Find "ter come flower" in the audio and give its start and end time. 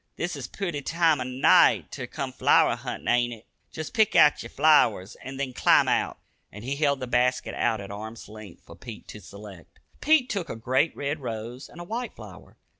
1.91-2.75